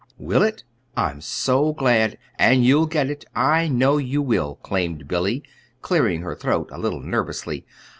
"Will 0.17 0.41
it? 0.41 0.63
I'm 0.97 1.21
so 1.21 1.73
glad 1.73 2.17
and 2.39 2.65
you'll 2.65 2.87
get 2.87 3.11
it, 3.11 3.23
I 3.35 3.67
know 3.67 3.99
you 3.99 4.19
will," 4.23 4.55
claimed 4.63 5.07
Billy, 5.07 5.43
clearing 5.83 6.23
her 6.23 6.33
throat 6.33 6.69
a 6.73 6.79
little 6.79 7.01
nervously. 7.01 7.67